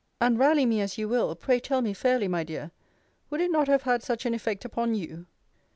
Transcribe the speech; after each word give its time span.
And, 0.19 0.39
rally 0.39 0.65
me 0.65 0.81
as 0.81 0.97
you 0.97 1.07
will, 1.07 1.35
pray 1.35 1.59
tell 1.59 1.83
me 1.83 1.93
fairly, 1.93 2.27
my 2.27 2.43
dear, 2.43 2.71
would 3.29 3.39
it 3.39 3.51
not 3.51 3.67
have 3.67 3.83
had 3.83 4.01
such 4.01 4.25
an 4.25 4.33
effect 4.33 4.65
upon 4.65 4.95
you? 4.95 5.27